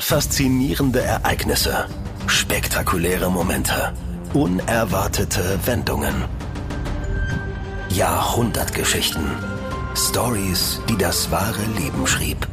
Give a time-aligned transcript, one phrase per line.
[0.00, 1.86] Faszinierende Ereignisse,
[2.28, 3.92] spektakuläre Momente,
[4.32, 6.14] unerwartete Wendungen.
[7.90, 9.26] Jahrhundertgeschichten.
[9.96, 12.46] Stories, die das wahre Leben schrieb.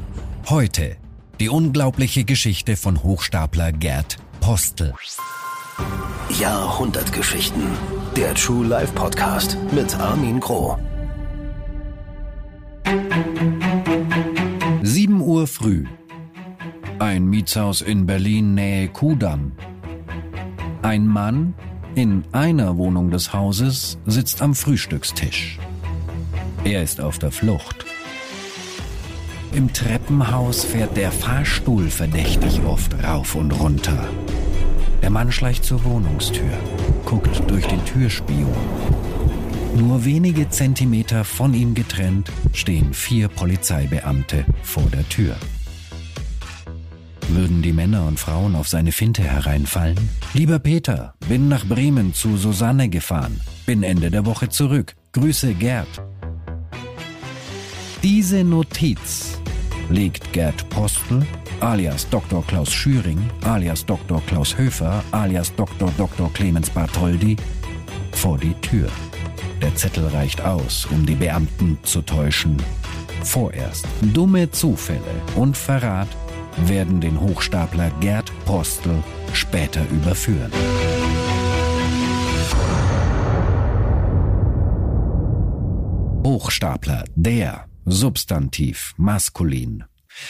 [0.49, 0.97] Heute
[1.39, 4.93] die unglaubliche Geschichte von Hochstapler Gerd Postel.
[6.39, 7.63] Jahrhundertgeschichten.
[8.15, 10.79] Der True Life Podcast mit Armin Groh.
[14.81, 15.85] 7 Uhr früh.
[16.99, 19.51] Ein Mietshaus in Berlin nähe Kudamm.
[20.81, 21.53] Ein Mann
[21.93, 25.59] in einer Wohnung des Hauses sitzt am Frühstückstisch.
[26.63, 27.85] Er ist auf der Flucht.
[29.51, 34.07] Im Treppenhaus fährt der Fahrstuhl verdächtig oft rauf und runter.
[35.01, 36.57] Der Mann schleicht zur Wohnungstür,
[37.03, 38.55] guckt durch den Türspion.
[39.75, 45.35] Nur wenige Zentimeter von ihm getrennt stehen vier Polizeibeamte vor der Tür.
[47.29, 49.97] Würden die Männer und Frauen auf seine Finte hereinfallen?
[50.33, 53.41] Lieber Peter, bin nach Bremen zu Susanne gefahren.
[53.65, 54.95] Bin Ende der Woche zurück.
[55.11, 55.87] Grüße Gerd.
[58.03, 59.39] Diese Notiz
[59.89, 61.25] legt Gerd Postel,
[61.59, 62.45] alias Dr.
[62.45, 64.21] Klaus Schüring, alias Dr.
[64.27, 65.91] Klaus Höfer, alias Dr.
[65.97, 66.31] Dr.
[66.33, 67.35] Clemens Bartholdy
[68.11, 68.89] vor die Tür.
[69.61, 72.57] Der Zettel reicht aus, um die Beamten zu täuschen.
[73.23, 74.99] Vorerst dumme Zufälle
[75.35, 76.07] und Verrat
[76.57, 79.03] werden den Hochstapler Gerd Postel
[79.33, 80.51] später überführen.
[86.25, 89.83] Hochstapler, der Substantiv maskulin.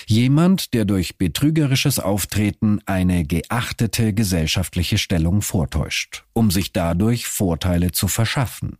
[0.07, 8.07] Jemand, der durch betrügerisches Auftreten eine geachtete gesellschaftliche Stellung vortäuscht, um sich dadurch Vorteile zu
[8.07, 8.77] verschaffen.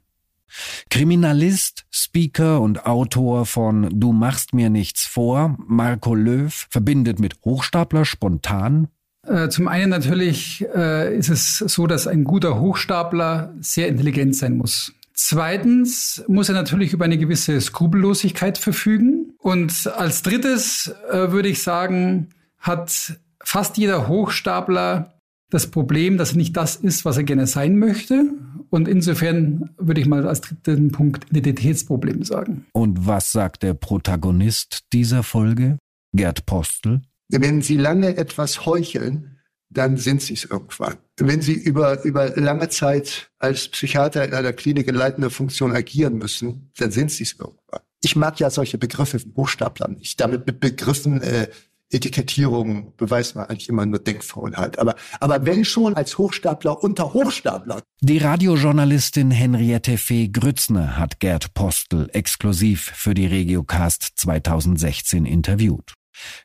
[0.90, 8.06] Kriminalist, Speaker und Autor von Du machst mir nichts vor, Marco Löw, verbindet mit Hochstapler
[8.06, 8.88] spontan
[9.28, 14.56] äh, zum einen natürlich äh, ist es so, dass ein guter Hochstapler sehr intelligent sein
[14.56, 14.94] muss.
[15.16, 19.34] Zweitens muss er natürlich über eine gewisse Skrupellosigkeit verfügen.
[19.40, 22.30] Und als drittes äh, würde ich sagen,
[22.60, 25.15] hat fast jeder Hochstapler
[25.50, 28.32] das Problem, dass er nicht das ist, was er gerne sein möchte.
[28.70, 32.66] Und insofern würde ich mal als dritten Punkt Identitätsproblem sagen.
[32.74, 35.78] Und was sagt der Protagonist dieser Folge?
[36.14, 37.02] Gerd Postel?
[37.30, 39.38] Wenn Sie lange etwas heucheln,
[39.70, 40.96] dann sind Sie es irgendwann.
[41.18, 46.18] Wenn Sie über, über lange Zeit als Psychiater in einer Klinik in leitender Funktion agieren
[46.18, 47.82] müssen, dann sind Sie es irgendwann.
[48.02, 50.20] Ich mag ja solche Begriffe wie Buchstabler nicht.
[50.20, 51.48] Damit mit Begriffen äh,
[51.92, 54.80] Etikettierung beweist man eigentlich immer nur Denkfaulheit.
[54.80, 57.84] Aber, aber wenn schon als Hochstapler unter Hochstapler.
[58.02, 65.94] Die Radiojournalistin Henriette Fee Grützner hat Gerd Postel exklusiv für die Regiocast 2016 interviewt.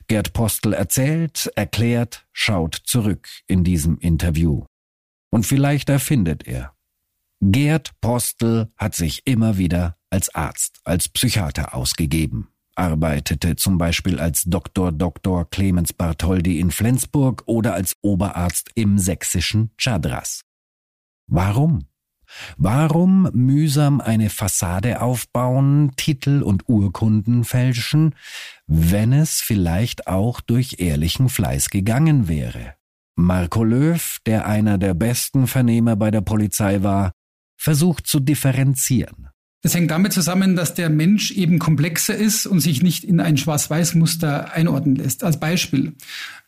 [0.08, 4.64] Gerd Postel erzählt, erklärt, schaut zurück in diesem Interview.
[5.30, 6.74] Und vielleicht erfindet er.
[7.40, 12.48] Gerd Postel hat sich immer wieder als Arzt, als Psychiater ausgegeben
[12.80, 14.90] arbeitete zum Beispiel als Dr.
[14.90, 15.48] Dr.
[15.50, 20.42] Clemens Bartholdy in Flensburg oder als Oberarzt im sächsischen Chadras.
[21.26, 21.86] Warum?
[22.56, 28.14] Warum mühsam eine Fassade aufbauen, Titel und Urkunden fälschen,
[28.66, 32.74] wenn es vielleicht auch durch ehrlichen Fleiß gegangen wäre?
[33.16, 37.12] Marco Löw, der einer der besten Vernehmer bei der Polizei war,
[37.56, 39.29] versucht zu differenzieren.
[39.62, 43.36] Das hängt damit zusammen, dass der Mensch eben komplexer ist und sich nicht in ein
[43.36, 45.22] Schwarz-Weiß-Muster einordnen lässt.
[45.22, 45.92] Als Beispiel,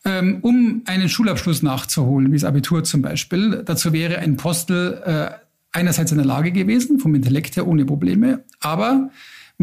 [0.03, 5.29] ähm, um einen Schulabschluss nachzuholen, wie das Abitur zum Beispiel, dazu wäre ein Postel äh,
[5.71, 9.09] einerseits in der Lage gewesen, vom Intellekt her ohne Probleme, aber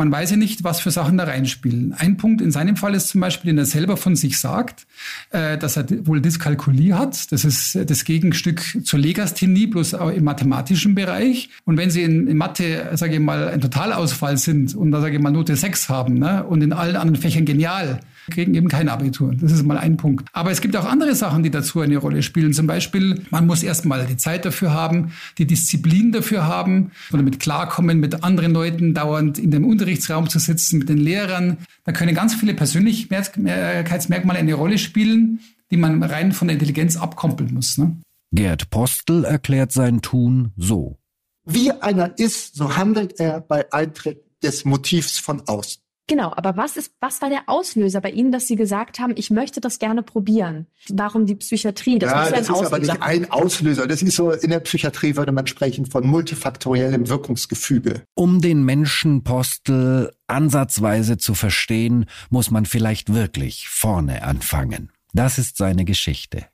[0.00, 1.92] man weiß ja nicht, was für Sachen da reinspielen.
[1.92, 4.86] Ein Punkt in seinem Fall ist zum Beispiel, den er selber von sich sagt,
[5.30, 7.30] äh, dass er wohl Dyskalkulie hat.
[7.32, 11.50] Das ist das Gegenstück zur Legasthenie, bloß auch im mathematischen Bereich.
[11.66, 15.16] Und wenn Sie in, in Mathe, sage ich mal, ein Totalausfall sind und da sage
[15.16, 18.00] ich mal Note 6 haben ne, und in allen anderen Fächern genial,
[18.30, 19.34] kriegen eben kein Abitur.
[19.34, 20.28] Das ist mal ein Punkt.
[20.32, 22.52] Aber es gibt auch andere Sachen, die dazu eine Rolle spielen.
[22.52, 27.40] Zum Beispiel, man muss erstmal die Zeit dafür haben, die Disziplin dafür haben oder damit
[27.40, 31.58] klarkommen, mit anderen Leuten dauernd in dem Unterrichtsraum zu sitzen, mit den Lehrern.
[31.84, 35.40] Da können ganz viele Persönlichkeitsmerkmale eine Rolle spielen,
[35.70, 37.78] die man rein von der Intelligenz abkoppeln muss.
[37.78, 37.96] Ne?
[38.32, 40.98] Gerd Postel erklärt sein Tun so.
[41.44, 45.79] Wie einer ist, so handelt er bei Eintritt des Motivs von außen.
[46.10, 49.30] Genau, aber was ist, was war der Auslöser bei Ihnen, dass Sie gesagt haben, ich
[49.30, 50.66] möchte das gerne probieren?
[50.88, 52.00] Warum die Psychiatrie?
[52.00, 53.86] Das, ja, das ist aber nicht ein Auslöser.
[53.86, 58.02] Das ist so, in der Psychiatrie würde man sprechen von multifaktoriellem Wirkungsgefüge.
[58.16, 64.90] Um den Menschenpostel ansatzweise zu verstehen, muss man vielleicht wirklich vorne anfangen.
[65.12, 66.46] Das ist seine Geschichte.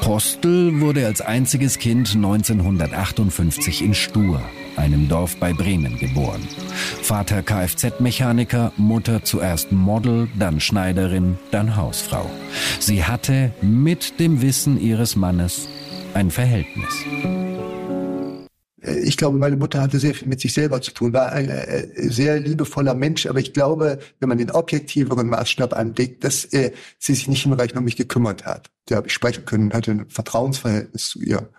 [0.00, 4.42] Postel wurde als einziges Kind 1958 in Stur,
[4.80, 6.40] einem Dorf bei Bremen, geboren.
[7.02, 12.28] Vater Kfz-Mechaniker, Mutter zuerst Model, dann Schneiderin, dann Hausfrau.
[12.80, 15.68] Sie hatte mit dem Wissen ihres Mannes
[16.14, 17.04] ein Verhältnis.
[18.82, 21.86] Ich glaube, meine Mutter hatte sehr viel mit sich selber zu tun, war ein äh,
[21.96, 27.14] sehr liebevoller Mensch, aber ich glaube, wenn man den objektiveren Maßstab anlegt, dass äh, sie
[27.14, 28.70] sich nicht hinreichend um mich gekümmert hat.
[28.86, 31.50] Da habe ich sprechen können, hatte ein Vertrauensverhältnis zu ihr.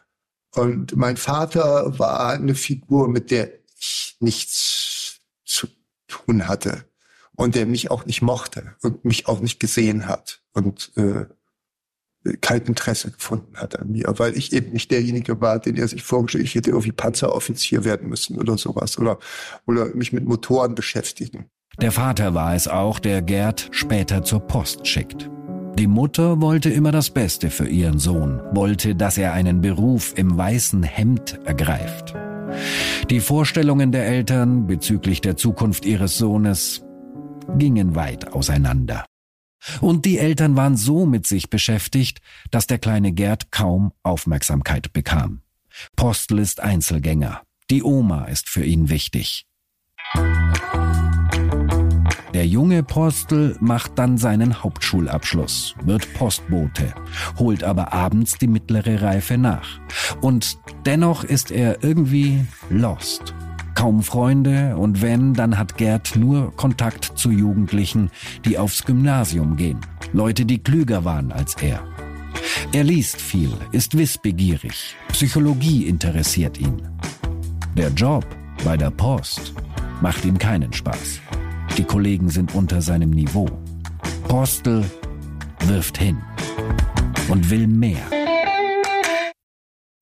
[0.53, 5.67] Und mein Vater war eine Figur, mit der ich nichts zu
[6.07, 6.85] tun hatte
[7.35, 10.41] und der mich auch nicht mochte und mich auch nicht gesehen hat.
[10.53, 11.25] Und äh,
[12.41, 16.03] kein Interesse gefunden hat an mir, weil ich eben nicht derjenige war, den er sich
[16.03, 19.17] vorgestellt, ich hätte irgendwie Panzeroffizier werden müssen oder sowas oder,
[19.65, 21.49] oder mich mit Motoren beschäftigen.
[21.79, 25.29] Der Vater war es auch, der Gerd später zur Post schickt.
[25.77, 30.37] Die Mutter wollte immer das Beste für ihren Sohn, wollte, dass er einen Beruf im
[30.37, 32.13] weißen Hemd ergreift.
[33.09, 36.83] Die Vorstellungen der Eltern bezüglich der Zukunft ihres Sohnes
[37.57, 39.05] gingen weit auseinander.
[39.79, 42.19] Und die Eltern waren so mit sich beschäftigt,
[42.49, 45.41] dass der kleine Gerd kaum Aufmerksamkeit bekam.
[45.95, 47.41] Postel ist Einzelgänger.
[47.69, 49.45] Die Oma ist für ihn wichtig.
[52.41, 56.91] Der junge Postel macht dann seinen Hauptschulabschluss, wird Postbote,
[57.37, 59.79] holt aber abends die mittlere Reife nach.
[60.21, 60.57] Und
[60.87, 63.35] dennoch ist er irgendwie lost.
[63.75, 68.09] Kaum Freunde und wenn, dann hat Gerd nur Kontakt zu Jugendlichen,
[68.43, 69.79] die aufs Gymnasium gehen.
[70.11, 71.83] Leute, die klüger waren als er.
[72.73, 74.95] Er liest viel, ist wissbegierig.
[75.09, 76.81] Psychologie interessiert ihn.
[77.77, 78.25] Der Job
[78.65, 79.53] bei der Post
[80.01, 81.21] macht ihm keinen Spaß.
[81.77, 83.49] Die Kollegen sind unter seinem Niveau.
[84.27, 84.83] Postel
[85.65, 86.17] wirft hin
[87.29, 88.01] und will mehr.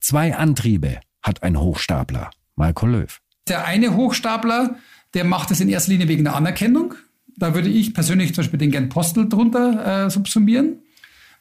[0.02, 3.20] Zwei Antriebe hat ein Hochstapler, Marco Löw.
[3.48, 4.78] Der eine Hochstapler,
[5.14, 6.96] der macht es in erster Linie wegen der Anerkennung.
[7.38, 10.80] Da würde ich persönlich zum Beispiel den Gern Postel drunter äh, subsumieren,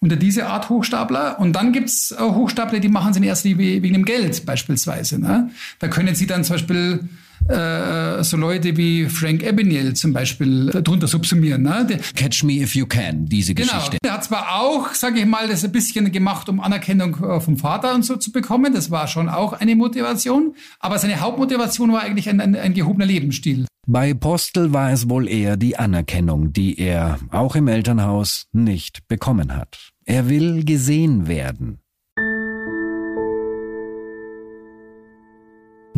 [0.01, 1.41] unter diese Art Hochstapler.
[1.41, 5.19] Und dann gibt's äh, Hochstapler, die machen es in erster Linie wegen dem Geld beispielsweise.
[5.19, 5.51] Ne?
[5.79, 7.09] Da können sie dann zum Beispiel
[7.49, 11.63] äh, so Leute wie Frank Abagnale zum Beispiel äh, drunter subsumieren.
[11.63, 11.87] Ne?
[11.89, 13.99] Der, Catch Me If You Can, diese genau, Geschichte.
[14.05, 17.57] Der hat zwar auch, sage ich mal, das ein bisschen gemacht, um Anerkennung äh, vom
[17.57, 18.75] Vater und so zu bekommen.
[18.75, 20.55] Das war schon auch eine Motivation.
[20.81, 23.67] Aber seine Hauptmotivation war eigentlich ein, ein, ein gehobener Lebensstil.
[23.87, 29.57] Bei Postel war es wohl eher die Anerkennung, die er, auch im Elternhaus, nicht bekommen
[29.57, 29.93] hat.
[30.05, 31.81] Er will gesehen werden.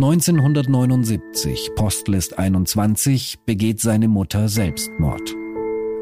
[0.02, 5.36] 1979, Postlist 21, begeht seine Mutter Selbstmord.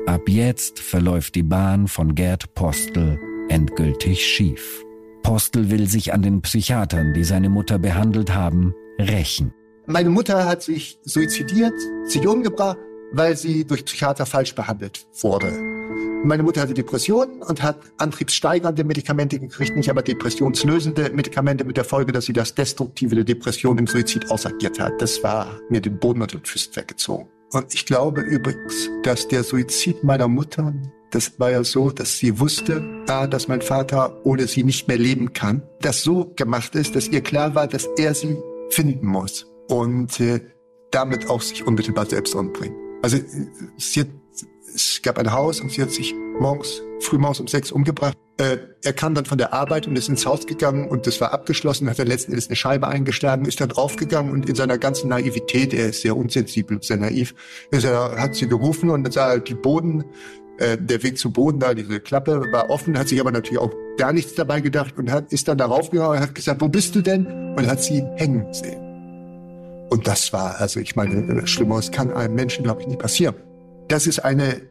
[0.07, 3.19] Ab jetzt verläuft die Bahn von Gerd Postel
[3.49, 4.85] endgültig schief.
[5.25, 9.53] Postel will sich an den Psychiatern, die seine Mutter behandelt haben, rächen.
[9.87, 11.75] Meine Mutter hat sich suizidiert,
[12.05, 12.79] sich umgebracht,
[13.11, 15.68] weil sie durch Psychiater falsch behandelt wurde.
[16.25, 21.85] Meine Mutter hatte Depressionen und hat antriebssteigernde Medikamente gekriegt, nicht aber depressionslösende Medikamente mit der
[21.85, 25.01] Folge, dass sie das Destruktive der Depression im Suizid ausagiert hat.
[25.01, 27.29] Das war mir den Boden unter den Füßen weggezogen.
[27.53, 30.75] Und ich glaube übrigens, dass der Suizid meiner Mutter,
[31.13, 35.33] das war ja so, dass sie wusste, dass mein Vater ohne sie nicht mehr leben
[35.33, 38.37] kann, das so gemacht ist, dass ihr klar war, dass er sie
[38.71, 40.41] finden muss und äh,
[40.91, 42.77] damit auch sich unmittelbar selbst umbringen.
[43.03, 43.19] Also
[43.77, 44.09] sie hat
[44.75, 48.17] es gab ein Haus und sie hat sich morgens, frühmorgens um sechs umgebracht.
[48.39, 51.33] Äh, er kam dann von der Arbeit und ist ins Haus gegangen und das war
[51.33, 55.09] abgeschlossen, hat er letzten Endes eine Scheibe eingeschlagen, ist dann draufgegangen und in seiner ganzen
[55.09, 57.35] Naivität, er ist sehr unsensibel, sehr naiv,
[57.73, 60.05] er, hat sie gerufen und dann sah er die Boden,
[60.59, 63.73] äh, der Weg zum Boden da, diese Klappe war offen, hat sich aber natürlich auch
[63.97, 66.95] gar nichts dabei gedacht und hat, ist dann darauf gegangen und hat gesagt, wo bist
[66.95, 67.27] du denn?
[67.57, 68.89] Und hat sie hängen sehen.
[69.91, 73.35] Und das war, also ich meine, Schlimmeres kann einem Menschen, glaube ich, nicht passieren.
[73.89, 74.63] Das ist eine, äh,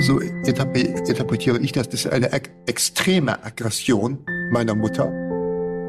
[0.00, 2.30] so interpretiere ich das, das ist eine
[2.66, 4.18] extreme Aggression
[4.50, 5.10] meiner Mutter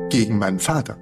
[0.09, 0.97] gegen meinen Vater.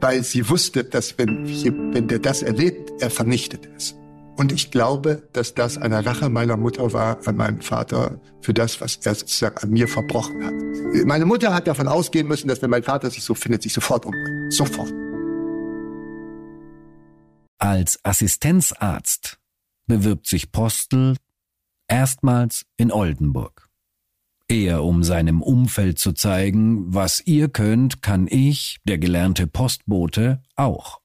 [0.00, 1.46] Weil sie wusste, dass wenn,
[1.94, 3.94] wenn der das erlebt, er vernichtet es.
[4.36, 8.80] Und ich glaube, dass das eine Rache meiner Mutter war an meinem Vater für das,
[8.82, 10.52] was er sozusagen an mir verbrochen hat.
[11.06, 14.04] Meine Mutter hat davon ausgehen müssen, dass wenn mein Vater sich so findet, sich sofort
[14.04, 14.52] umbringt.
[14.52, 14.92] Sofort.
[17.58, 19.38] Als Assistenzarzt
[19.86, 21.16] bewirbt sich Postel
[21.88, 23.68] erstmals in Oldenburg.
[24.48, 31.00] Eher um seinem Umfeld zu zeigen, was ihr könnt, kann ich, der gelernte Postbote, auch.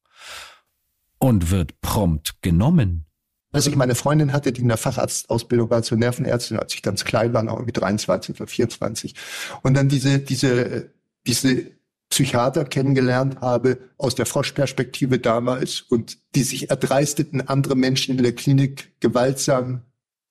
[1.18, 3.06] Und wird prompt genommen.
[3.52, 7.04] Als ich meine Freundin hatte, die in der Facharztausbildung war zur Nervenärztin, als ich ganz
[7.04, 9.16] klein war, noch irgendwie 23 oder 24.
[9.62, 10.94] Und dann diese, diese,
[11.28, 11.72] diese
[12.12, 18.36] Psychiater kennengelernt habe aus der Froschperspektive damals und die sich erdreisteten, andere Menschen in der
[18.36, 19.82] Klinik gewaltsam,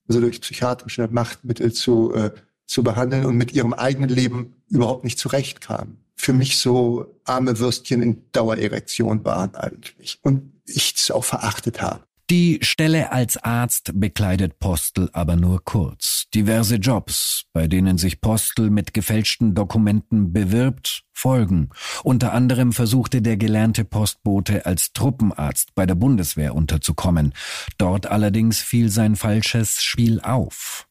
[0.07, 2.31] also durch psychiatrische Machtmittel zu, äh,
[2.67, 5.97] zu behandeln und mit ihrem eigenen Leben überhaupt nicht zurechtkamen.
[6.15, 10.19] Für mich so arme Würstchen in Dauererektion waren eigentlich.
[10.21, 12.03] Und ich es auch verachtet habe.
[12.31, 16.27] Die Stelle als Arzt bekleidet Postel aber nur kurz.
[16.33, 21.71] Diverse Jobs, bei denen sich Postel mit gefälschten Dokumenten bewirbt, folgen.
[22.05, 27.33] Unter anderem versuchte der gelernte Postbote als Truppenarzt bei der Bundeswehr unterzukommen.
[27.77, 30.87] Dort allerdings fiel sein falsches Spiel auf.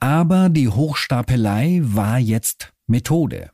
[0.00, 3.52] Aber die Hochstapelei war jetzt Methode.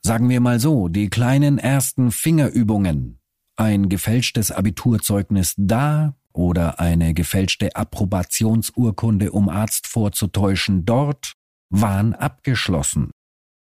[0.00, 3.18] Sagen wir mal so, die kleinen ersten Fingerübungen.
[3.56, 11.34] Ein gefälschtes Abiturzeugnis da, oder eine gefälschte Approbationsurkunde, um Arzt vorzutäuschen, dort
[11.70, 13.10] waren abgeschlossen.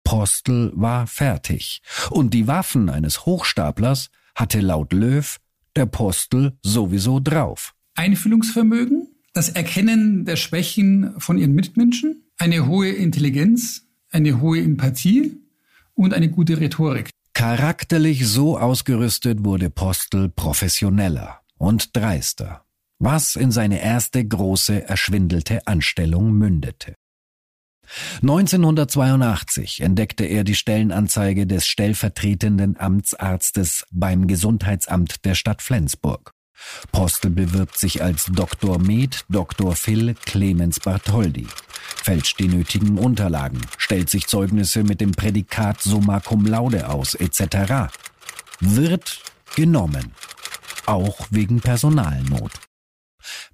[0.04, 1.82] Postel war fertig.
[2.10, 5.38] Und die Waffen eines Hochstaplers hatte laut Löw
[5.74, 7.74] der Postel sowieso drauf.
[7.96, 15.36] Einfühlungsvermögen, das Erkennen der Schwächen von ihren Mitmenschen, eine hohe Intelligenz, eine hohe Empathie
[15.94, 17.10] und eine gute Rhetorik.
[17.34, 22.64] Charakterlich so ausgerüstet wurde Postel professioneller und dreister,
[22.98, 26.94] was in seine erste große erschwindelte Anstellung mündete.
[28.22, 36.32] 1982 entdeckte er die Stellenanzeige des stellvertretenden Amtsarztes beim Gesundheitsamt der Stadt Flensburg.
[36.90, 38.78] Postel bewirbt sich als Dr.
[38.78, 39.76] Med, Dr.
[39.76, 41.46] Phil Clemens Bartholdi,
[42.02, 47.92] fälscht die nötigen Unterlagen, stellt sich Zeugnisse mit dem Prädikat summa cum laude aus, etc.
[48.60, 49.20] Wird
[49.54, 50.12] genommen
[50.88, 52.52] auch wegen Personalnot.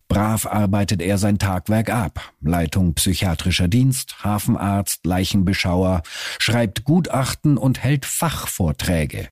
[0.09, 2.33] Brav arbeitet er sein Tagwerk ab.
[2.41, 6.03] Leitung psychiatrischer Dienst, Hafenarzt, Leichenbeschauer,
[6.39, 9.29] schreibt Gutachten und hält Fachvorträge.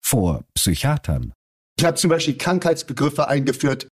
[0.00, 1.32] Vor Psychiatern.
[1.78, 3.88] Ich habe zum Beispiel Krankheitsbegriffe eingeführt,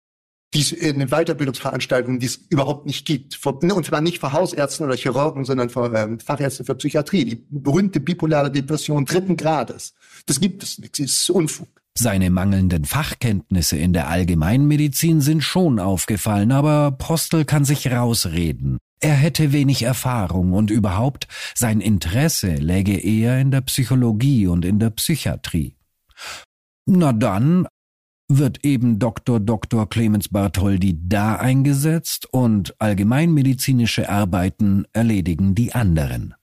[0.53, 3.37] die es in den Weiterbildungsveranstaltungen, die es überhaupt nicht gibt.
[3.61, 7.25] Ne, und zwar nicht für Hausärzten oder Chirurgen, sondern für ähm, Fachärzte für Psychiatrie.
[7.25, 9.93] Die berühmte bipolare Depression dritten Grades.
[10.25, 10.97] Das gibt es nicht.
[10.97, 11.67] Das ist Unfug.
[11.97, 18.77] Seine mangelnden Fachkenntnisse in der Allgemeinmedizin sind schon aufgefallen, aber Postel kann sich rausreden.
[19.01, 24.79] Er hätte wenig Erfahrung und überhaupt sein Interesse läge eher in der Psychologie und in
[24.79, 25.75] der Psychiatrie.
[26.85, 27.67] Na dann
[28.27, 29.39] wird eben Dr.
[29.39, 29.89] Dr.
[29.89, 36.35] Clemens Bartholdy da eingesetzt und allgemeinmedizinische Arbeiten erledigen die anderen.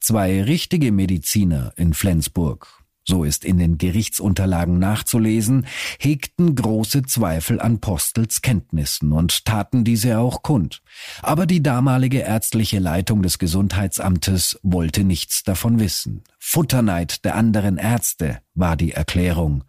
[0.00, 5.66] Zwei richtige Mediziner in Flensburg so ist in den Gerichtsunterlagen nachzulesen,
[5.98, 10.82] hegten große Zweifel an Postels Kenntnissen und taten diese auch kund.
[11.22, 16.24] Aber die damalige ärztliche Leitung des Gesundheitsamtes wollte nichts davon wissen.
[16.38, 19.64] Futterneid der anderen Ärzte war die Erklärung.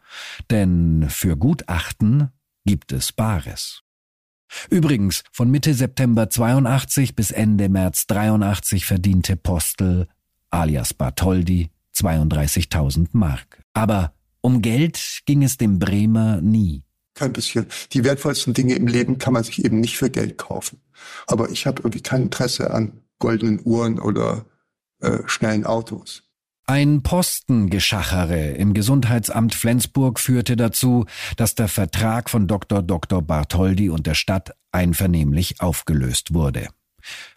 [0.49, 2.29] Denn für Gutachten
[2.65, 3.81] gibt es Bares.
[4.69, 10.07] Übrigens, von Mitte September 82 bis Ende März 83 verdiente Postel
[10.49, 13.61] alias Bartholdi 32.000 Mark.
[13.73, 16.83] Aber um Geld ging es dem Bremer nie.
[17.15, 17.65] Kein bisschen.
[17.93, 20.81] Die wertvollsten Dinge im Leben kann man sich eben nicht für Geld kaufen.
[21.27, 24.45] Aber ich habe irgendwie kein Interesse an goldenen Uhren oder
[24.99, 26.23] äh, schnellen Autos.
[26.67, 31.05] Ein Postengeschachere im Gesundheitsamt Flensburg führte dazu,
[31.37, 32.81] dass der Vertrag von Dr.
[32.81, 33.21] Dr.
[33.21, 36.67] Bartholdi und der Stadt einvernehmlich aufgelöst wurde.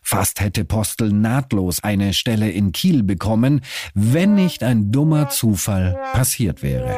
[0.02, 3.60] Fast hätte Postel nahtlos eine Stelle in Kiel bekommen,
[3.94, 6.96] wenn nicht ein dummer Zufall passiert wäre.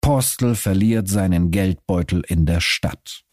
[0.00, 3.24] Postel verliert seinen Geldbeutel in der Stadt.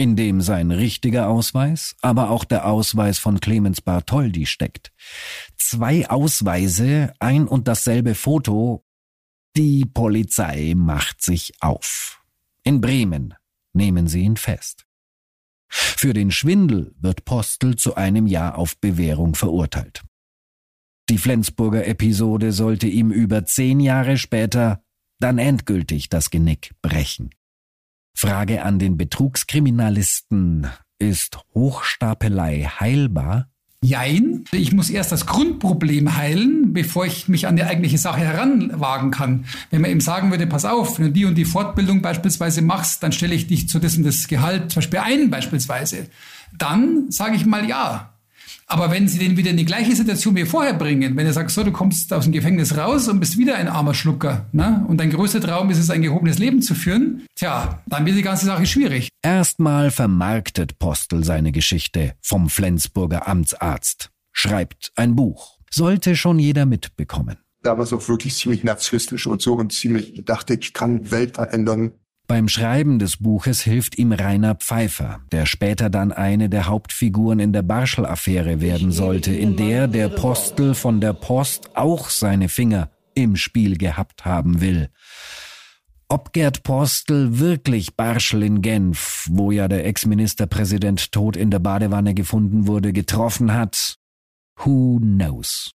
[0.00, 4.92] In dem sein richtiger Ausweis, aber auch der Ausweis von Clemens Bartholdi steckt.
[5.56, 8.84] Zwei Ausweise, ein und dasselbe Foto.
[9.56, 12.22] Die Polizei macht sich auf.
[12.62, 13.34] In Bremen
[13.72, 14.87] nehmen sie ihn fest.
[15.68, 20.02] Für den Schwindel wird Postel zu einem Jahr auf Bewährung verurteilt.
[21.08, 24.82] Die Flensburger Episode sollte ihm über zehn Jahre später
[25.20, 27.30] dann endgültig das Genick brechen.
[28.14, 33.50] Frage an den Betrugskriminalisten, ist Hochstapelei heilbar?
[33.84, 34.44] Jein.
[34.50, 39.44] Ich muss erst das Grundproblem heilen, bevor ich mich an die eigentliche Sache heranwagen kann.
[39.70, 43.02] Wenn man eben sagen würde, pass auf, wenn du die und die Fortbildung beispielsweise machst,
[43.04, 46.08] dann stelle ich dich zu dessen das Gehalt zum Beispiel ein beispielsweise.
[46.56, 48.12] Dann sage ich mal ja.
[48.70, 51.50] Aber wenn Sie den wieder in die gleiche Situation wie vorher bringen, wenn er sagt,
[51.50, 54.84] so, du kommst aus dem Gefängnis raus und bist wieder ein armer Schlucker, ne?
[54.88, 58.22] und dein größter Traum ist es, ein gehobenes Leben zu führen, tja, dann wird die
[58.22, 59.08] ganze Sache schwierig.
[59.22, 65.58] Erstmal vermarktet Postel seine Geschichte vom Flensburger Amtsarzt, schreibt ein Buch.
[65.70, 67.38] Sollte schon jeder mitbekommen.
[67.62, 71.92] Damals auch wirklich ziemlich narzisstisch und so und ziemlich dachte, ich kann Welt verändern.
[72.28, 77.54] Beim Schreiben des Buches hilft ihm Rainer Pfeiffer, der später dann eine der Hauptfiguren in
[77.54, 83.34] der Barschel-Affäre werden sollte, in der der Postel von der Post auch seine Finger im
[83.34, 84.90] Spiel gehabt haben will.
[86.10, 92.12] Ob Gerd Postel wirklich Barschel in Genf, wo ja der Ex-Ministerpräsident tot in der Badewanne
[92.12, 93.96] gefunden wurde, getroffen hat,
[94.56, 95.72] who knows.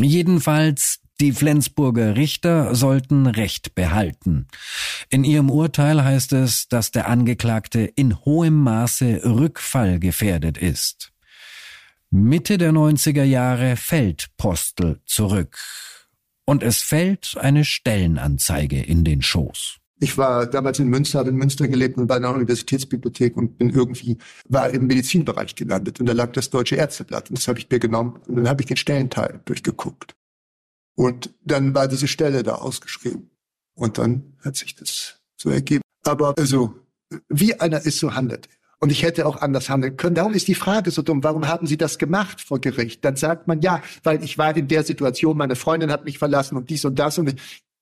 [0.00, 4.46] Jedenfalls die Flensburger Richter sollten Recht behalten.
[5.10, 11.12] In ihrem Urteil heißt es, dass der Angeklagte in hohem Maße rückfallgefährdet ist.
[12.10, 15.58] Mitte der 90er Jahre fällt Postel zurück.
[16.44, 19.76] Und es fällt eine Stellenanzeige in den Schoß.
[20.02, 23.68] Ich war damals in Münster, habe in Münster gelebt und bei einer Universitätsbibliothek und bin
[23.68, 24.16] irgendwie,
[24.48, 27.78] war im Medizinbereich gelandet und da lag das Deutsche Ärzteblatt und das habe ich mir
[27.78, 30.16] genommen und dann habe ich den Stellenteil durchgeguckt.
[31.00, 33.30] Und dann war diese Stelle da ausgeschrieben.
[33.72, 35.80] Und dann hat sich das so ergeben.
[36.04, 36.74] Aber also,
[37.30, 38.56] wie einer ist, so handelt er.
[38.80, 40.14] Und ich hätte auch anders handeln können.
[40.14, 41.24] Darum ist die Frage so dumm.
[41.24, 43.02] Warum haben Sie das gemacht vor Gericht?
[43.02, 46.58] Dann sagt man, ja, weil ich war in der Situation, meine Freundin hat mich verlassen
[46.58, 47.16] und dies und das.
[47.16, 47.34] Und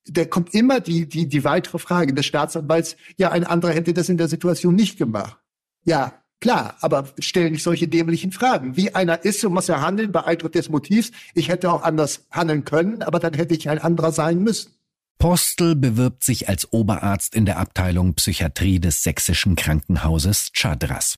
[0.04, 4.08] da kommt immer die, die, die weitere Frage des Staatsanwalts, ja, ein anderer hätte das
[4.08, 5.40] in der Situation nicht gemacht.
[5.84, 8.76] Ja, Klar, aber stellen nicht solche dämlichen Fragen.
[8.76, 11.10] Wie einer ist, so muss er handeln bei Eintritt des Motivs.
[11.34, 14.72] Ich hätte auch anders handeln können, aber dann hätte ich ein anderer sein müssen.
[15.18, 21.16] Postel bewirbt sich als Oberarzt in der Abteilung Psychiatrie des sächsischen Krankenhauses Chadras.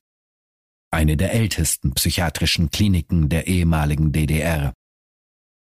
[0.89, 4.73] Eine der ältesten psychiatrischen Kliniken der ehemaligen DDR.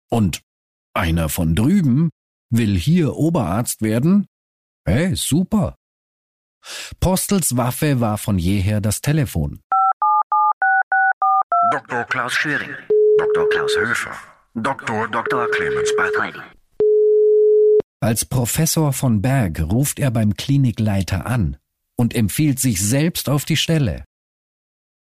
[0.10, 0.42] Und
[0.94, 2.10] einer von drüben
[2.50, 4.28] will hier Oberarzt werden?
[4.86, 5.76] Hey, super.
[7.00, 9.62] Postels Waffe war von jeher das Telefon.
[11.72, 12.04] Dr.
[12.06, 12.76] Klaus Schwering,
[13.18, 13.50] Dr.
[13.50, 14.12] Klaus Höfer,
[14.56, 15.08] Dr.
[15.08, 15.48] Dr.
[15.52, 16.40] Clemens Bartholdy.
[18.02, 21.58] Als Professor von Berg ruft er beim Klinikleiter an
[21.96, 24.06] und empfiehlt sich selbst auf die Stelle.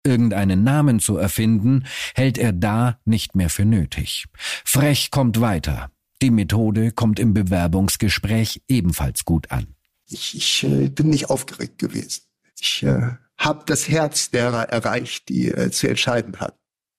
[0.06, 4.26] Irgendeinen Namen zu erfinden, hält er da nicht mehr für nötig.
[4.38, 5.90] Frech kommt weiter.
[6.22, 9.74] Die Methode kommt im Bewerbungsgespräch ebenfalls gut an.
[10.06, 12.22] Ich, ich äh, bin nicht aufgeregt gewesen.
[12.60, 16.58] Ich äh, habe das Herz derer erreicht, die äh, zu entscheiden hatten.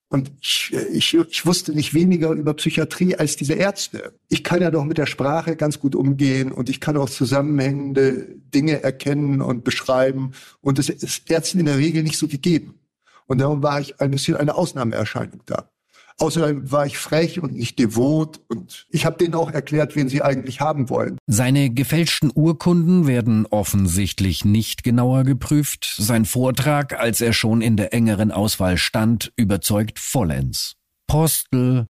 [0.10, 4.14] Und ich, äh, ich, ich wusste nicht weniger über Psychiatrie als diese Ärzte.
[4.30, 8.28] Ich kann ja doch mit der Sprache ganz gut umgehen und ich kann auch zusammenhängende
[8.54, 10.32] Dinge erkennen und beschreiben.
[10.62, 12.80] Und das ist Ärzten in der Regel nicht so gegeben.
[13.28, 15.70] Und darum war ich ein bisschen eine Ausnahmeerscheinung da.
[16.18, 20.22] Außerdem war ich frech und nicht devot und ich habe denen auch erklärt, wen sie
[20.22, 21.18] eigentlich haben wollen.
[21.28, 25.94] Seine gefälschten Urkunden werden offensichtlich nicht genauer geprüft.
[25.98, 30.76] Sein Vortrag, als er schon in der engeren Auswahl stand, überzeugt vollends.
[31.08, 31.88] Postel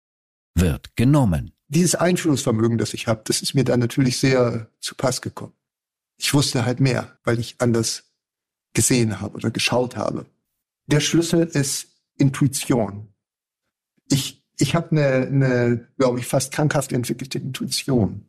[0.55, 1.51] wird genommen.
[1.67, 5.53] Dieses Einfühlungsvermögen, das ich habe, das ist mir dann natürlich sehr zu Pass gekommen.
[6.17, 8.03] Ich wusste halt mehr, weil ich anders
[8.73, 10.25] gesehen habe oder geschaut habe.
[10.87, 13.12] Der Schlüssel ist Intuition.
[14.09, 18.25] Ich, ich habe eine, eine glaube ich, fast krankhaft entwickelte Intuition.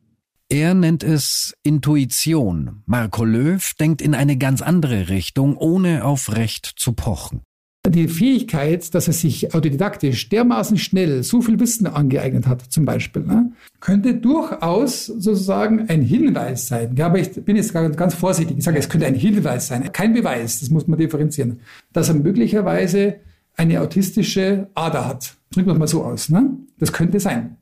[0.49, 2.83] Er nennt es Intuition.
[2.85, 7.41] Marco Löw denkt in eine ganz andere Richtung, ohne auf Recht zu pochen.
[7.87, 13.23] Die Fähigkeit, dass er sich autodidaktisch dermaßen schnell so viel Wissen angeeignet hat, zum Beispiel,
[13.23, 16.95] ne, könnte durchaus sozusagen ein Hinweis sein.
[16.95, 18.57] Ja, aber ich bin jetzt ganz vorsichtig.
[18.57, 21.59] Ich sage, es könnte ein Hinweis sein, kein Beweis, das muss man differenzieren,
[21.93, 23.17] dass er möglicherweise
[23.57, 25.35] eine autistische Ader hat.
[25.51, 26.29] Drücken wir es mal so aus.
[26.29, 26.57] Ne?
[26.77, 27.57] Das könnte sein.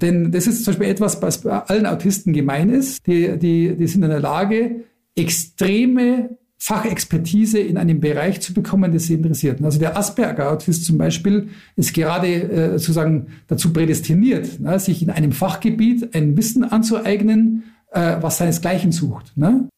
[0.00, 3.06] Denn das ist zum Beispiel etwas, was bei allen Autisten gemein ist.
[3.06, 4.84] Die, die, die sind in der Lage,
[5.16, 9.62] extreme Fachexpertise in einem Bereich zu bekommen, das sie interessiert.
[9.62, 15.32] Also der Asperger-Autist zum Beispiel ist gerade äh, sozusagen dazu prädestiniert, ne, sich in einem
[15.32, 19.36] Fachgebiet ein Wissen anzueignen, äh, was seinesgleichen sucht.
[19.36, 19.68] Ne?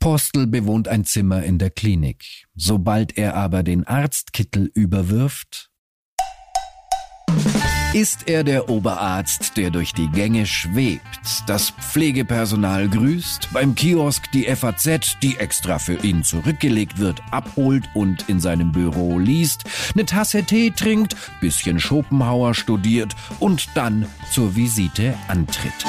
[0.00, 2.24] Postel bewohnt ein Zimmer in der Klinik.
[2.54, 5.70] Sobald er aber den Arztkittel überwirft,
[7.92, 14.44] ist er der Oberarzt, der durch die Gänge schwebt, das Pflegepersonal grüßt, beim Kiosk die
[14.44, 20.44] FAZ, die extra für ihn zurückgelegt wird, abholt und in seinem Büro liest, eine Tasse
[20.44, 25.84] Tee trinkt, bisschen Schopenhauer studiert und dann zur Visite antritt.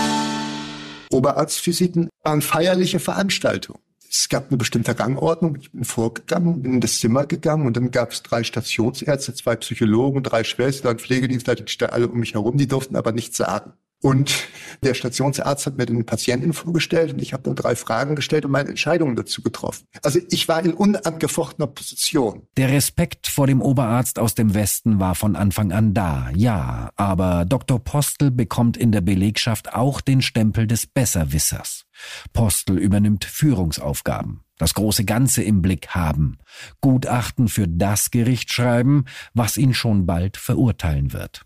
[1.11, 3.79] Oberarztvisiten waren feierliche Veranstaltungen
[4.11, 5.57] es gab eine bestimmte Rangordnung.
[5.59, 9.55] Ich bin vorgegangen, bin in das Zimmer gegangen und dann gab es drei Stationsärzte, zwei
[9.55, 13.73] Psychologen, drei Schwestern, Pflegedienstleiter, die standen alle um mich herum, die durften aber nichts sagen.
[14.03, 14.47] Und
[14.83, 18.51] der Stationsarzt hat mir den Patienten vorgestellt und ich habe dann drei Fragen gestellt und
[18.51, 19.85] meine Entscheidungen dazu getroffen.
[20.01, 22.47] Also ich war in unangefochtener Position.
[22.57, 27.45] Der Respekt vor dem Oberarzt aus dem Westen war von Anfang an da, ja, aber
[27.45, 27.79] Dr.
[27.79, 31.85] Postel bekommt in der Belegschaft auch den Stempel des Besserwissers.
[32.33, 36.37] Postel übernimmt Führungsaufgaben, das große Ganze im Blick haben,
[36.81, 41.43] Gutachten für das Gericht schreiben, was ihn schon bald verurteilen wird.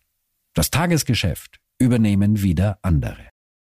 [0.54, 3.36] Das Tagesgeschäft übernehmen wieder andere.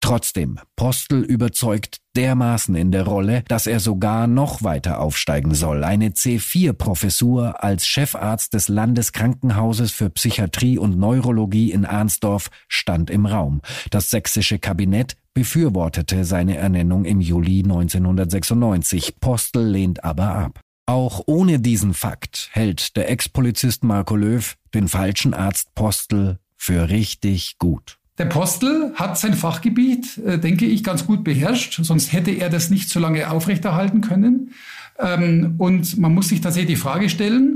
[0.07, 5.83] Trotzdem, Postel überzeugt dermaßen in der Rolle, dass er sogar noch weiter aufsteigen soll.
[5.83, 13.63] Eine C4-Professur als Chefarzt des Landeskrankenhauses für Psychiatrie und Neurologie in Arnsdorf stand im Raum.
[13.91, 19.21] Das sächsische Kabinett befürwortete seine Ernennung im Juli 1996.
[19.21, 20.61] Postel lehnt aber ab.
[20.87, 27.59] Auch ohne diesen Fakt hält der Ex-Polizist Marco Löw den falschen Arzt Postel für richtig
[27.59, 27.99] gut.
[28.17, 32.71] Der Postel hat sein Fachgebiet, äh, denke ich, ganz gut beherrscht, sonst hätte er das
[32.71, 34.53] nicht so lange aufrechterhalten können.
[34.99, 37.56] Ähm, und man muss sich tatsächlich die Frage stellen,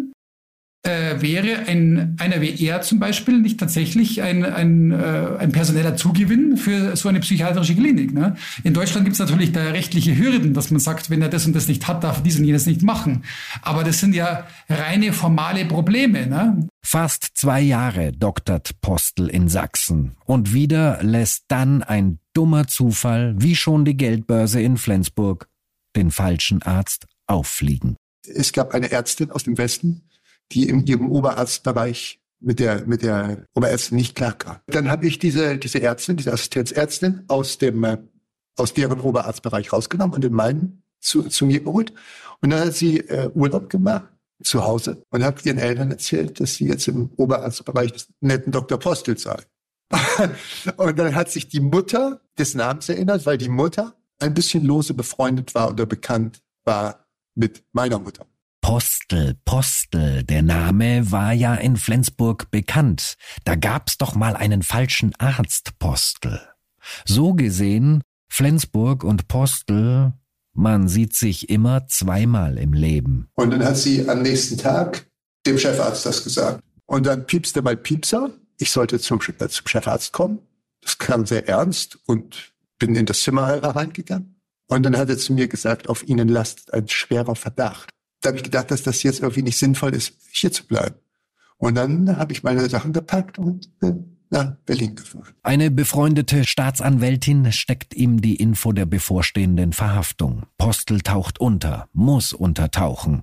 [0.82, 5.96] äh, wäre ein, einer wie er zum Beispiel nicht tatsächlich ein, ein, äh, ein personeller
[5.96, 8.14] Zugewinn für so eine psychiatrische Klinik.
[8.14, 8.36] Ne?
[8.64, 11.54] In Deutschland gibt es natürlich da rechtliche Hürden, dass man sagt, wenn er das und
[11.54, 13.24] das nicht hat, darf er dies und jenes nicht machen.
[13.60, 16.26] Aber das sind ja reine formale Probleme.
[16.26, 16.66] Ne?
[16.82, 23.54] Fast zwei Jahre doktert Postel in Sachsen und wieder lässt dann ein dummer Zufall, wie
[23.54, 25.46] schon die Geldbörse in Flensburg,
[25.94, 27.96] den falschen Arzt auffliegen.
[28.26, 30.02] Es gab eine Ärztin aus dem Westen,
[30.52, 34.56] die in ihrem Oberarztbereich mit der, mit der Oberärztin nicht klarkam.
[34.66, 37.98] Dann habe ich diese, diese Ärztin, diese Assistenzärztin aus dem, äh,
[38.56, 41.92] aus deren Oberarztbereich rausgenommen und in meinen zu, zu mir geholt.
[42.40, 44.08] Und dann hat sie äh, Urlaub gemacht
[44.42, 48.78] zu Hause und hat ihren Eltern erzählt, dass sie jetzt im Oberarztbereich des netten Dr.
[48.78, 49.36] Postel sei.
[50.76, 54.94] und dann hat sich die Mutter des Namens erinnert, weil die Mutter ein bisschen lose
[54.94, 58.26] befreundet war oder bekannt war mit meiner Mutter.
[58.60, 63.14] Postel, Postel, der Name war ja in Flensburg bekannt.
[63.44, 66.40] Da gab's doch mal einen falschen Arzt, Postel.
[67.04, 70.12] So gesehen, Flensburg und Postel,
[70.52, 73.28] man sieht sich immer zweimal im Leben.
[73.34, 75.06] Und dann hat sie am nächsten Tag
[75.46, 76.62] dem Chefarzt das gesagt.
[76.86, 78.30] Und dann piepste mein Piepser.
[78.58, 80.40] Ich sollte zum, äh, zum Chefarzt kommen.
[80.82, 84.40] Das klang sehr ernst und bin in das Zimmer hereingegangen.
[84.66, 87.90] Und dann hat er zu mir gesagt, auf Ihnen lastet ein schwerer Verdacht
[88.20, 90.96] da habe ich gedacht, dass das jetzt irgendwie nicht sinnvoll ist, hier zu bleiben.
[91.58, 95.34] Und dann habe ich meine Sachen gepackt und bin nach Berlin gefahren.
[95.42, 100.44] Eine befreundete Staatsanwältin steckt ihm die Info der bevorstehenden Verhaftung.
[100.56, 103.22] Postel taucht unter, muss untertauchen.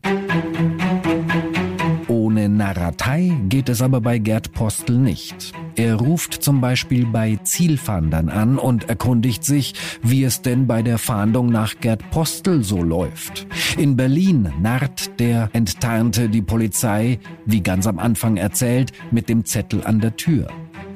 [2.47, 5.51] Ohne Narratei geht es aber bei Gerd Postel nicht.
[5.75, 10.97] Er ruft zum Beispiel bei Zielfahndern an und erkundigt sich, wie es denn bei der
[10.97, 13.47] Fahndung nach Gerd Postel so läuft.
[13.77, 19.83] In Berlin narrt der Enttarnte die Polizei, wie ganz am Anfang erzählt, mit dem Zettel
[19.83, 20.47] an der Tür.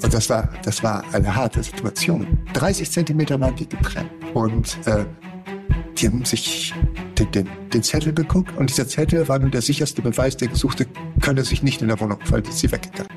[0.02, 2.26] Und das war, das war eine harte Situation.
[2.54, 4.10] 30 Zentimeter waren die getrennt.
[4.34, 5.04] Und äh,
[5.98, 6.74] die haben sich
[7.20, 10.88] den, den, den Zettel geguckt und dieser Zettel war nun der sicherste Beweis, der Gesuchte
[11.22, 13.12] könne sich nicht in der Wohnung, weil sie weggegangen.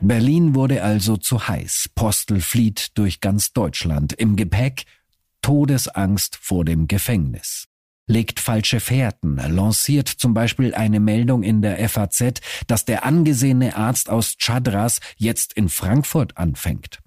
[0.00, 1.90] Berlin wurde also zu heiß.
[1.94, 4.12] Postel flieht durch ganz Deutschland.
[4.12, 4.84] Im Gepäck
[5.40, 7.68] Todesangst vor dem Gefängnis.
[8.06, 14.10] Legt falsche Fährten, lanciert zum Beispiel eine Meldung in der FAZ, dass der angesehene Arzt
[14.10, 17.00] aus Chadras jetzt in Frankfurt anfängt.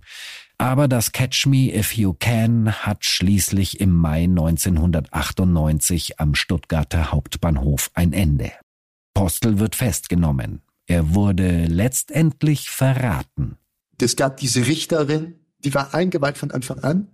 [0.58, 7.92] Aber das Catch Me If You Can hat schließlich im Mai 1998 am Stuttgarter Hauptbahnhof
[7.94, 8.52] ein Ende.
[9.18, 10.62] Postel wird festgenommen.
[10.86, 13.58] Er wurde letztendlich verraten.
[14.00, 17.08] Es gab diese Richterin, die war eingeweiht von Anfang an.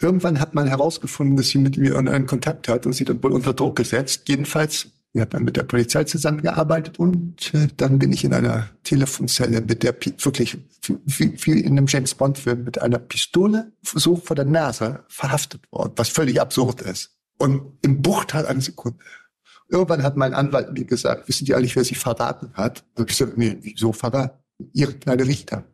[0.00, 3.32] Irgendwann hat man herausgefunden, dass sie mit mir einen Kontakt hat und sie dann wohl
[3.32, 4.22] unter Druck gesetzt.
[4.26, 8.68] Jedenfalls wir haben dann mit der Polizei zusammengearbeitet und äh, dann bin ich in einer
[8.82, 10.58] Telefonzelle mit der wirklich
[11.06, 15.70] wie, wie in einem James Bond Film mit einer Pistole so vor der Nase verhaftet
[15.70, 17.16] worden, was völlig absurd ist.
[17.38, 18.98] Und im Bruchteil einer Sekunde.
[19.74, 22.84] Irgendwann hat mein Anwalt mir gesagt, wissen Sie eigentlich, wer Sie verraten hat?
[22.94, 24.38] Und ich gesagt, nee, wieso verraten?
[24.72, 25.64] Ihre kleine Richter.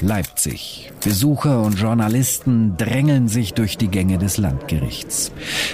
[0.00, 0.92] Leipzig.
[1.02, 5.32] Besucher und Journalisten drängeln sich durch die Gänge des Landgerichts.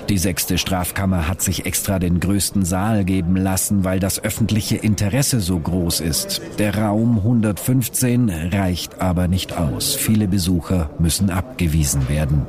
[0.08, 5.40] Die sechste Strafkammer hat sich extra den größten Saal geben lassen, weil das öffentliche Interesse
[5.40, 6.40] so groß ist.
[6.58, 9.94] Der Raum 115 reicht aber nicht aus.
[9.94, 12.46] Viele Besucher müssen abgewiesen werden.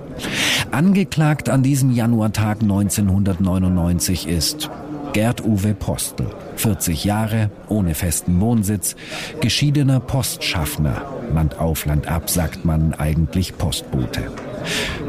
[0.71, 4.69] Angeklagt an diesem Januartag 1999 ist
[5.13, 8.95] Gerd-Uwe Postel, 40 Jahre, ohne festen Wohnsitz,
[9.41, 11.01] geschiedener Postschaffner.
[11.33, 14.31] Land auf, Land ab sagt man eigentlich Postbote.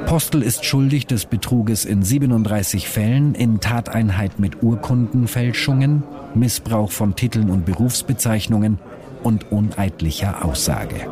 [0.06, 6.02] Postel ist schuldig des Betruges in 37 Fällen, in Tateinheit mit Urkundenfälschungen,
[6.34, 8.78] Missbrauch von Titeln und Berufsbezeichnungen
[9.22, 11.06] und uneidlicher Aussage.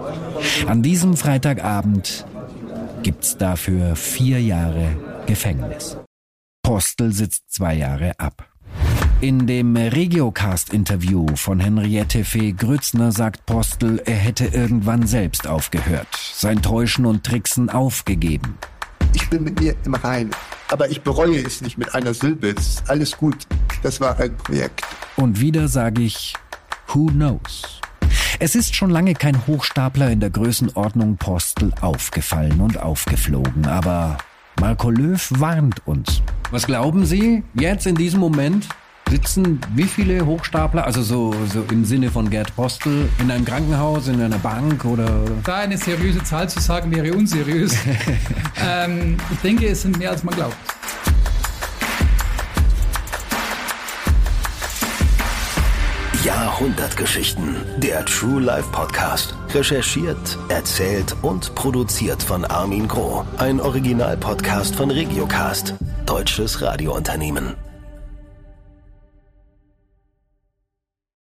[0.67, 2.27] An diesem Freitagabend
[3.03, 5.97] gibt's dafür vier Jahre Gefängnis.
[6.63, 8.50] Postel sitzt zwei Jahre ab.
[9.23, 16.63] In dem Regiocast-Interview von Henriette Fee Grützner sagt Postel, er hätte irgendwann selbst aufgehört, sein
[16.63, 18.57] Täuschen und Tricksen aufgegeben.
[19.13, 20.31] Ich bin mit mir im Reinen.
[20.71, 22.55] Aber ich bereue es nicht mit einer Silbe.
[22.57, 23.47] Es ist alles gut.
[23.83, 24.87] Das war ein Projekt.
[25.17, 26.33] Und wieder sage ich,
[26.89, 27.79] who knows?
[28.39, 34.17] Es ist schon lange kein Hochstapler in der Größenordnung Postel aufgefallen und aufgeflogen, aber
[34.59, 36.23] Marco Löw warnt uns.
[36.51, 38.67] Was glauben Sie jetzt in diesem Moment?
[39.11, 44.09] Sitzen wie viele Hochstapler, also so, so im Sinne von Gerd Postel, in einem Krankenhaus,
[44.09, 45.23] in einer Bank oder?
[45.45, 47.75] Da eine seriöse Zahl zu sagen, wäre unseriös.
[48.65, 50.57] ähm, ich denke, es sind mehr als man glaubt.
[56.25, 57.57] Jahrhundertgeschichten.
[57.79, 59.35] Der True Life Podcast.
[59.55, 63.25] Recherchiert, erzählt und produziert von Armin Groh.
[63.39, 65.75] Ein Originalpodcast von Regiocast.
[66.05, 67.55] Deutsches Radiounternehmen.